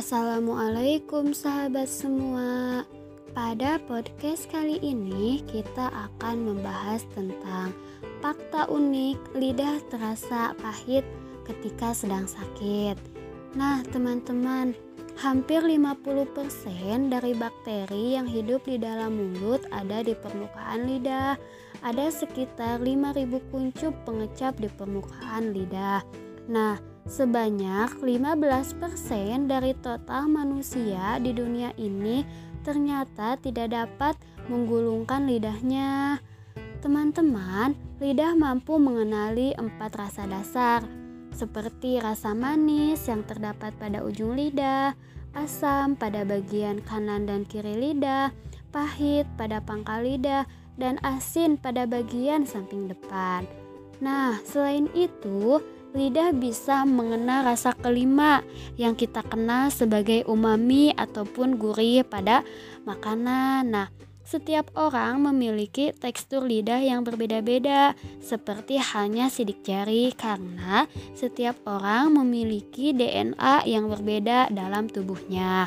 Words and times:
Assalamualaikum 0.00 1.36
sahabat 1.36 1.84
semua. 1.84 2.88
Pada 3.36 3.76
podcast 3.84 4.48
kali 4.48 4.80
ini 4.80 5.44
kita 5.44 5.92
akan 5.92 6.40
membahas 6.40 7.04
tentang 7.12 7.76
fakta 8.24 8.64
unik 8.72 9.36
lidah 9.36 9.76
terasa 9.92 10.56
pahit 10.56 11.04
ketika 11.44 11.92
sedang 11.92 12.24
sakit. 12.24 12.96
Nah, 13.52 13.84
teman-teman, 13.92 14.72
hampir 15.20 15.60
50% 15.60 17.12
dari 17.12 17.36
bakteri 17.36 18.16
yang 18.16 18.24
hidup 18.24 18.64
di 18.64 18.80
dalam 18.80 19.20
mulut 19.20 19.68
ada 19.68 20.00
di 20.00 20.16
permukaan 20.16 20.88
lidah. 20.88 21.36
Ada 21.84 22.08
sekitar 22.08 22.80
5000 22.80 23.52
kuncup 23.52 23.92
pengecap 24.08 24.56
di 24.64 24.72
permukaan 24.72 25.52
lidah. 25.52 26.00
Nah, 26.48 26.89
sebanyak 27.08 28.00
15% 28.00 29.48
dari 29.48 29.72
total 29.78 30.28
manusia 30.28 31.16
di 31.22 31.32
dunia 31.32 31.72
ini 31.80 32.24
ternyata 32.60 33.40
tidak 33.40 33.72
dapat 33.72 34.14
menggulungkan 34.48 35.24
lidahnya. 35.24 36.20
Teman-teman, 36.80 37.76
lidah 38.00 38.32
mampu 38.32 38.80
mengenali 38.80 39.52
empat 39.52 39.92
rasa 39.96 40.24
dasar, 40.24 40.80
seperti 41.36 42.00
rasa 42.00 42.32
manis 42.32 43.04
yang 43.04 43.20
terdapat 43.24 43.76
pada 43.76 44.00
ujung 44.00 44.36
lidah, 44.36 44.96
asam 45.36 45.94
pada 45.94 46.24
bagian 46.24 46.80
kanan 46.82 47.28
dan 47.28 47.44
kiri 47.44 47.76
lidah, 47.76 48.32
pahit 48.72 49.28
pada 49.36 49.60
pangkal 49.60 50.02
lidah, 50.02 50.48
dan 50.80 50.96
asin 51.04 51.60
pada 51.60 51.84
bagian 51.84 52.48
samping 52.48 52.88
depan. 52.88 53.44
Nah, 54.00 54.40
selain 54.48 54.88
itu, 54.96 55.60
lidah 55.90 56.30
bisa 56.30 56.86
mengenal 56.86 57.42
rasa 57.42 57.74
kelima 57.74 58.46
yang 58.78 58.94
kita 58.94 59.26
kenal 59.26 59.68
sebagai 59.74 60.22
umami 60.30 60.94
ataupun 60.94 61.58
gurih 61.58 62.06
pada 62.06 62.46
makanan. 62.86 63.66
Nah, 63.66 63.88
setiap 64.30 64.70
orang 64.78 65.26
memiliki 65.26 65.90
tekstur 65.90 66.46
lidah 66.46 66.78
yang 66.78 67.02
berbeda-beda, 67.02 67.98
seperti 68.22 68.78
halnya 68.78 69.26
sidik 69.26 69.66
jari, 69.66 70.14
karena 70.14 70.86
setiap 71.18 71.58
orang 71.66 72.14
memiliki 72.14 72.94
DNA 72.94 73.66
yang 73.66 73.90
berbeda 73.90 74.54
dalam 74.54 74.86
tubuhnya. 74.86 75.66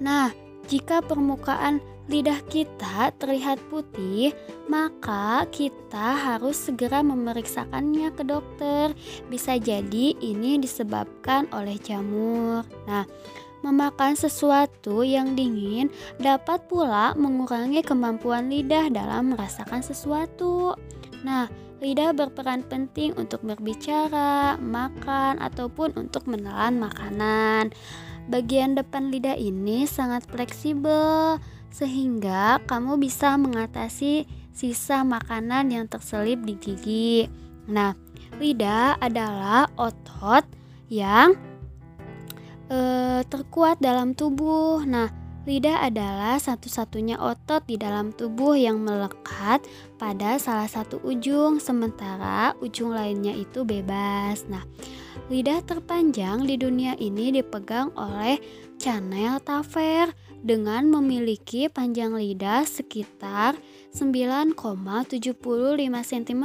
Nah, 0.00 0.32
jika 0.64 1.04
permukaan 1.04 1.84
lidah 2.08 2.40
kita 2.52 3.12
terlihat 3.16 3.56
putih, 3.72 4.36
maka 4.68 5.48
kita 5.48 6.16
harus 6.16 6.56
segera 6.56 7.00
memeriksakannya 7.00 8.12
ke 8.12 8.22
dokter. 8.24 8.92
Bisa 9.32 9.56
jadi 9.56 10.12
ini 10.20 10.60
disebabkan 10.60 11.48
oleh 11.52 11.80
jamur. 11.80 12.68
Nah, 12.84 13.08
memakan 13.64 14.12
sesuatu 14.12 15.00
yang 15.00 15.32
dingin 15.32 15.88
dapat 16.20 16.68
pula 16.68 17.16
mengurangi 17.16 17.80
kemampuan 17.80 18.52
lidah 18.52 18.92
dalam 18.92 19.32
merasakan 19.32 19.80
sesuatu. 19.80 20.76
Nah, 21.24 21.48
lidah 21.80 22.12
berperan 22.12 22.60
penting 22.68 23.16
untuk 23.16 23.40
berbicara, 23.40 24.60
makan, 24.60 25.40
ataupun 25.40 25.96
untuk 25.96 26.28
menelan 26.28 26.76
makanan. 26.76 27.72
Bagian 28.24 28.72
depan 28.72 29.12
lidah 29.12 29.36
ini 29.36 29.84
sangat 29.84 30.24
fleksibel 30.24 31.36
sehingga 31.68 32.62
kamu 32.64 32.96
bisa 32.96 33.36
mengatasi 33.36 34.24
sisa 34.54 35.02
makanan 35.02 35.68
yang 35.74 35.84
terselip 35.90 36.40
di 36.46 36.54
gigi. 36.56 37.28
Nah, 37.68 37.92
lidah 38.38 38.96
adalah 39.02 39.68
otot 39.76 40.46
yang 40.88 41.34
e, 42.70 42.78
terkuat 43.26 43.82
dalam 43.82 44.16
tubuh. 44.16 44.80
Nah, 44.86 45.10
lidah 45.44 45.84
adalah 45.84 46.40
satu-satunya 46.40 47.20
otot 47.20 47.66
di 47.68 47.76
dalam 47.76 48.14
tubuh 48.14 48.56
yang 48.56 48.80
melekat 48.80 49.60
pada 50.00 50.40
salah 50.40 50.70
satu 50.70 51.02
ujung, 51.04 51.60
sementara 51.60 52.56
ujung 52.62 52.94
lainnya 52.94 53.36
itu 53.36 53.66
bebas. 53.66 54.48
Nah, 54.48 54.64
lidah 55.32 55.64
terpanjang 55.64 56.44
di 56.44 56.60
dunia 56.60 56.92
ini 57.00 57.32
dipegang 57.32 57.94
oleh 57.96 58.36
Chanel 58.76 59.40
Taver 59.40 60.12
dengan 60.44 60.92
memiliki 60.92 61.72
panjang 61.72 62.12
lidah 62.12 62.68
sekitar 62.68 63.56
9,75 63.96 64.60
cm 65.88 66.44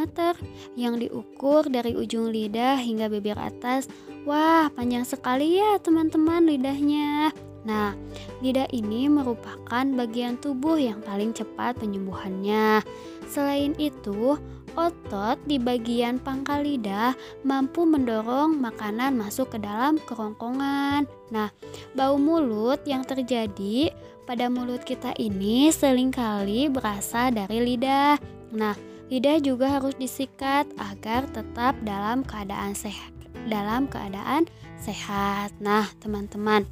yang 0.80 0.96
diukur 0.96 1.68
dari 1.68 1.92
ujung 2.00 2.32
lidah 2.32 2.80
hingga 2.80 3.12
bibir 3.12 3.36
atas. 3.36 3.92
Wah, 4.24 4.72
panjang 4.72 5.04
sekali 5.04 5.60
ya 5.60 5.76
teman-teman 5.84 6.48
lidahnya. 6.48 7.36
Nah, 7.70 7.94
lidah 8.42 8.66
ini 8.74 9.06
merupakan 9.06 9.86
bagian 9.94 10.42
tubuh 10.42 10.82
yang 10.82 11.06
paling 11.06 11.38
cepat 11.38 11.78
penyembuhannya. 11.78 12.82
Selain 13.30 13.78
itu, 13.78 14.42
otot 14.74 15.38
di 15.46 15.62
bagian 15.62 16.18
pangkal 16.18 16.66
lidah 16.66 17.14
mampu 17.46 17.86
mendorong 17.86 18.58
makanan 18.58 19.22
masuk 19.22 19.54
ke 19.54 19.58
dalam 19.62 20.02
kerongkongan. 20.10 21.06
Nah, 21.30 21.54
bau 21.94 22.18
mulut 22.18 22.82
yang 22.90 23.06
terjadi 23.06 23.94
pada 24.26 24.50
mulut 24.50 24.82
kita 24.82 25.14
ini 25.22 25.70
sering 25.70 26.10
kali 26.10 26.74
berasal 26.74 27.30
dari 27.30 27.62
lidah. 27.62 28.18
Nah, 28.50 28.74
lidah 29.14 29.38
juga 29.46 29.78
harus 29.78 29.94
disikat 29.94 30.66
agar 30.82 31.30
tetap 31.30 31.78
dalam 31.86 32.26
keadaan 32.26 32.74
sehat. 32.74 33.14
Dalam 33.46 33.86
keadaan 33.86 34.50
sehat. 34.82 35.54
Nah, 35.62 35.86
teman-teman, 36.02 36.66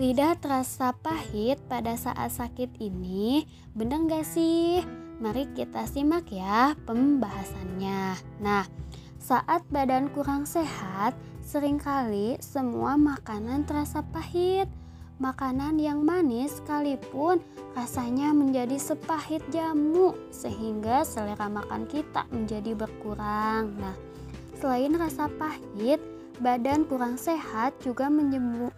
lidah 0.00 0.32
terasa 0.40 0.96
pahit 0.96 1.60
pada 1.68 1.92
saat 1.92 2.32
sakit 2.32 2.80
ini, 2.80 3.44
benar 3.76 4.08
gak 4.08 4.24
sih? 4.24 4.80
Mari 5.20 5.52
kita 5.52 5.84
simak 5.84 6.32
ya 6.32 6.72
pembahasannya. 6.88 8.16
Nah, 8.40 8.64
saat 9.20 9.60
badan 9.68 10.08
kurang 10.16 10.48
sehat, 10.48 11.12
sering 11.44 11.76
kali 11.76 12.40
semua 12.40 12.96
makanan 12.96 13.68
terasa 13.68 14.00
pahit. 14.00 14.72
Makanan 15.20 15.76
yang 15.76 16.00
manis 16.00 16.64
sekalipun 16.64 17.44
rasanya 17.76 18.32
menjadi 18.32 18.80
sepahit 18.80 19.44
jamu 19.52 20.16
sehingga 20.32 21.04
selera 21.04 21.52
makan 21.52 21.84
kita 21.84 22.24
menjadi 22.32 22.72
berkurang. 22.72 23.76
Nah, 23.76 23.92
selain 24.56 24.96
rasa 24.96 25.28
pahit, 25.28 26.00
badan 26.40 26.88
kurang 26.88 27.20
sehat 27.20 27.76
juga 27.84 28.08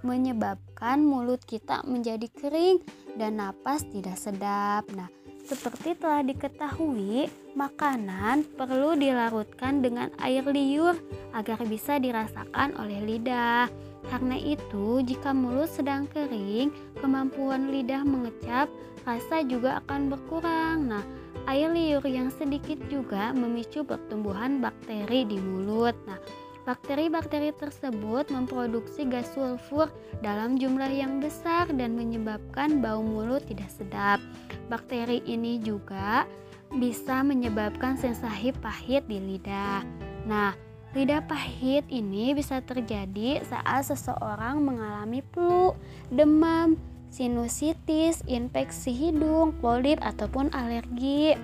menyebabkan 0.03 0.99
mulut 0.99 1.39
kita 1.47 1.87
menjadi 1.87 2.27
kering 2.35 2.83
dan 3.15 3.39
napas 3.39 3.87
tidak 3.87 4.19
sedap. 4.19 4.83
Nah, 4.99 5.07
seperti 5.47 5.95
telah 5.95 6.27
diketahui, 6.27 7.31
makanan 7.55 8.43
perlu 8.59 8.99
dilarutkan 8.99 9.79
dengan 9.79 10.11
air 10.19 10.43
liur 10.43 10.99
agar 11.35 11.63
bisa 11.63 12.03
dirasakan 12.03 12.75
oleh 12.83 12.99
lidah. 13.07 13.71
Karena 14.11 14.35
itu, 14.35 14.99
jika 15.07 15.31
mulut 15.31 15.71
sedang 15.71 16.11
kering, 16.11 16.75
kemampuan 16.99 17.71
lidah 17.71 18.03
mengecap 18.03 18.67
rasa 19.07 19.47
juga 19.47 19.79
akan 19.87 20.11
berkurang. 20.11 20.91
Nah, 20.91 21.05
air 21.47 21.71
liur 21.71 22.03
yang 22.07 22.31
sedikit 22.35 22.83
juga 22.91 23.31
memicu 23.31 23.87
pertumbuhan 23.87 24.59
bakteri 24.59 25.23
di 25.27 25.39
mulut. 25.39 25.95
Nah, 26.11 26.19
Bakteri-bakteri 26.63 27.51
tersebut 27.59 28.31
memproduksi 28.31 29.03
gas 29.11 29.27
sulfur 29.35 29.91
dalam 30.23 30.55
jumlah 30.55 30.95
yang 30.95 31.19
besar 31.19 31.67
dan 31.75 31.99
menyebabkan 31.99 32.79
bau 32.79 33.03
mulut 33.03 33.43
tidak 33.51 33.67
sedap. 33.67 34.23
Bakteri 34.71 35.27
ini 35.27 35.59
juga 35.59 36.23
bisa 36.71 37.27
menyebabkan 37.27 37.99
sensasi 37.99 38.55
pahit 38.63 39.03
di 39.11 39.19
lidah. 39.19 39.83
Nah, 40.23 40.55
lidah 40.95 41.27
pahit 41.27 41.83
ini 41.91 42.31
bisa 42.31 42.63
terjadi 42.63 43.43
saat 43.43 43.91
seseorang 43.91 44.63
mengalami 44.63 45.19
flu, 45.35 45.75
demam, 46.15 46.79
sinusitis, 47.11 48.23
infeksi 48.31 48.95
hidung, 48.95 49.51
polip, 49.59 49.99
ataupun 49.99 50.55
alergi. 50.55 51.35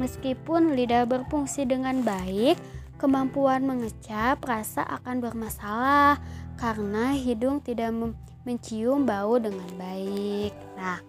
Meskipun 0.00 0.72
lidah 0.72 1.04
berfungsi 1.04 1.68
dengan 1.68 2.00
baik, 2.00 2.56
kemampuan 3.02 3.66
mengecap 3.66 4.38
rasa 4.46 4.86
akan 4.86 5.18
bermasalah 5.18 6.22
karena 6.54 7.18
hidung 7.18 7.58
tidak 7.58 7.90
mencium 8.46 9.02
bau 9.02 9.42
dengan 9.42 9.66
baik. 9.74 10.54
Nah, 10.78 11.02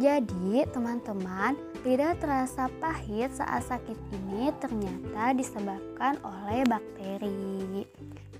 jadi 0.00 0.64
teman-teman, 0.72 1.52
lidah 1.84 2.16
terasa 2.16 2.72
pahit 2.80 3.28
saat 3.36 3.60
sakit 3.68 3.98
ini 4.08 4.48
ternyata 4.56 5.36
disebabkan 5.36 6.16
oleh 6.24 6.64
bakteri. 6.64 7.84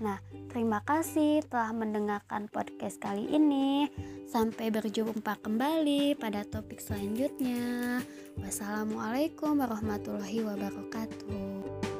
Nah, 0.01 0.17
terima 0.49 0.81
kasih 0.81 1.45
telah 1.45 1.69
mendengarkan 1.69 2.49
podcast 2.49 2.97
kali 2.97 3.29
ini. 3.29 3.85
Sampai 4.25 4.73
berjumpa 4.73 5.37
kembali 5.45 6.17
pada 6.17 6.41
topik 6.41 6.81
selanjutnya. 6.81 8.01
Wassalamualaikum 8.41 9.61
warahmatullahi 9.61 10.41
wabarakatuh. 10.41 11.92